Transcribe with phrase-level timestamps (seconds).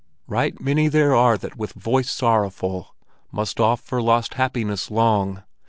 [0.25, 2.95] Right many there are that with voice sorrowful
[3.31, 5.43] Must oft for lost happiness long.